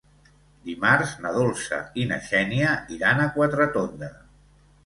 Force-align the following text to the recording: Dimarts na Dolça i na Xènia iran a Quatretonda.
Dimarts 0.69 1.11
na 1.25 1.33
Dolça 1.35 1.79
i 2.05 2.07
na 2.13 2.19
Xènia 2.31 2.73
iran 2.97 3.23
a 3.27 3.31
Quatretonda. 3.37 4.11